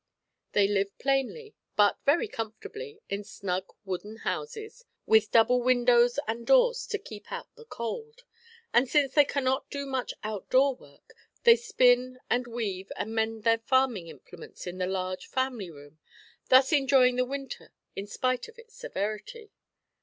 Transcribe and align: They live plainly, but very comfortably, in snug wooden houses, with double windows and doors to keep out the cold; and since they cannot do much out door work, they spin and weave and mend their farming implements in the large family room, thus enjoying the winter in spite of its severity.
They 0.53 0.67
live 0.67 0.97
plainly, 0.97 1.53
but 1.75 1.99
very 2.07 2.27
comfortably, 2.27 3.01
in 3.07 3.23
snug 3.23 3.67
wooden 3.85 4.15
houses, 4.15 4.83
with 5.05 5.29
double 5.29 5.61
windows 5.61 6.17
and 6.27 6.43
doors 6.47 6.87
to 6.87 6.97
keep 6.97 7.31
out 7.31 7.53
the 7.53 7.65
cold; 7.65 8.23
and 8.73 8.89
since 8.89 9.13
they 9.13 9.25
cannot 9.25 9.69
do 9.69 9.85
much 9.85 10.15
out 10.23 10.49
door 10.49 10.73
work, 10.75 11.13
they 11.43 11.55
spin 11.55 12.17
and 12.31 12.47
weave 12.47 12.91
and 12.95 13.13
mend 13.13 13.43
their 13.43 13.59
farming 13.59 14.07
implements 14.07 14.65
in 14.65 14.79
the 14.79 14.87
large 14.87 15.27
family 15.27 15.69
room, 15.69 15.99
thus 16.49 16.73
enjoying 16.73 17.15
the 17.17 17.23
winter 17.23 17.71
in 17.95 18.07
spite 18.07 18.47
of 18.47 18.57
its 18.57 18.73
severity. 18.73 19.51